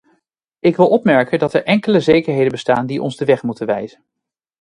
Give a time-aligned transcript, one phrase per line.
[0.59, 4.03] Ik wil opmerken dat er enkele zekerheden bestaan die ons de weg moeten wijzen.